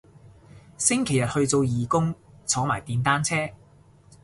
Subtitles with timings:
[0.79, 3.49] 星期日去做義工坐埋電單車